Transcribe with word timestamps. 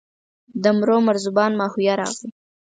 د 0.63 0.65
مرو 0.77 0.97
مرزبان 1.07 1.51
ماهویه 1.59 1.93
راغی. 2.01 2.29